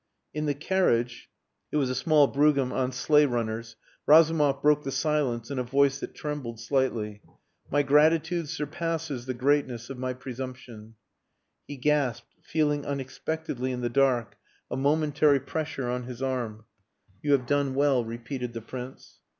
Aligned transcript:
In 0.33 0.47
the 0.47 0.55
carriage 0.55 1.29
it 1.71 1.77
was 1.77 1.91
a 1.91 1.93
small 1.93 2.25
brougham 2.25 2.73
on 2.73 2.91
sleigh 2.91 3.27
runners 3.27 3.75
Razumov 4.07 4.59
broke 4.63 4.81
the 4.83 4.91
silence 4.91 5.51
in 5.51 5.59
a 5.59 5.63
voice 5.63 5.99
that 5.99 6.15
trembled 6.15 6.59
slightly. 6.59 7.21
"My 7.69 7.83
gratitude 7.83 8.49
surpasses 8.49 9.27
the 9.27 9.35
greatness 9.35 9.91
of 9.91 9.99
my 9.99 10.13
presumption." 10.13 10.95
He 11.67 11.77
gasped, 11.77 12.33
feeling 12.41 12.83
unexpectedly 12.83 13.71
in 13.71 13.81
the 13.81 13.89
dark 13.89 14.37
a 14.71 14.75
momentary 14.75 15.39
pressure 15.39 15.87
on 15.87 16.05
his 16.05 16.19
arm. 16.19 16.65
"You 17.21 17.33
have 17.33 17.45
done 17.45 17.75
well," 17.75 18.03
repeated 18.03 18.53
the 18.53 18.61
Prince. 18.61 19.19